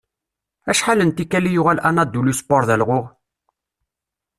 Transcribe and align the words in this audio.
Acḥal 0.71 0.99
n 1.03 1.11
tikal 1.11 1.45
i 1.49 1.51
yuɣal 1.53 1.79
Anadoluspor 1.89 2.61
d 2.67 2.69
alɣuɣ? 2.75 3.05